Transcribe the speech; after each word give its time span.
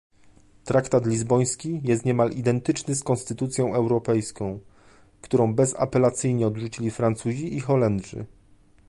Traktat 0.65 1.05
lizboński 1.05 1.81
jest 1.83 2.05
niemal 2.05 2.31
identyczny 2.31 2.95
z 2.95 3.03
konstytucją 3.03 3.73
europejską, 3.75 4.59
którą 5.21 5.53
bezapelacyjnie 5.55 6.47
odrzucili 6.47 6.91
Francuzi 6.91 7.55
i 7.55 7.59
Holendrzy 7.59 8.25